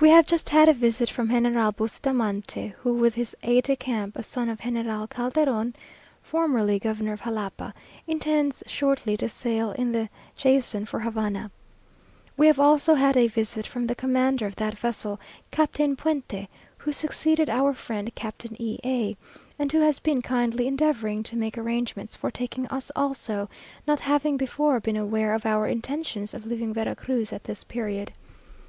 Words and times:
We 0.00 0.08
have 0.08 0.26
just 0.26 0.48
had 0.48 0.68
a 0.68 0.72
visit 0.74 1.08
from 1.08 1.30
General 1.30 1.70
Bustamante, 1.70 2.74
who, 2.80 2.94
with 2.94 3.14
his 3.14 3.36
aide 3.44 3.62
de 3.62 3.76
camp, 3.76 4.16
a 4.16 4.22
son 4.24 4.48
of 4.48 4.58
General 4.62 5.06
Calderon 5.06 5.76
(formerly 6.24 6.80
governor 6.80 7.12
of 7.12 7.20
Jalapa), 7.22 7.72
intends 8.08 8.64
shortly 8.66 9.16
to 9.16 9.28
sail 9.28 9.70
in 9.70 9.92
the 9.92 10.08
Jason 10.34 10.86
for 10.86 10.98
Havana. 10.98 11.52
We 12.36 12.48
have 12.48 12.58
also 12.58 12.94
had 12.94 13.16
a 13.16 13.28
visit 13.28 13.64
from 13.64 13.86
the 13.86 13.94
commander 13.94 14.44
of 14.46 14.56
that 14.56 14.76
vessel, 14.76 15.20
Captain 15.52 15.94
Puente, 15.94 16.48
who 16.78 16.90
succeeded 16.90 17.48
our 17.48 17.74
friend 17.74 18.12
Captain 18.16 18.60
E 18.60 18.80
a; 18.82 19.16
and 19.56 19.70
who 19.70 19.78
has 19.78 20.00
been 20.00 20.20
kindly 20.20 20.66
endeavouring 20.66 21.22
to 21.22 21.36
make 21.36 21.56
arrangements 21.56 22.16
for 22.16 22.32
taking 22.32 22.66
us 22.70 22.90
also, 22.96 23.48
not 23.86 24.00
having 24.00 24.36
before 24.36 24.80
been 24.80 24.96
aware 24.96 25.32
of 25.32 25.46
our 25.46 25.68
intentions 25.68 26.34
of 26.34 26.44
leaving 26.44 26.74
Vera 26.74 26.96
Cruz 26.96 27.32
at 27.32 27.44
this 27.44 27.62
period. 27.62 28.10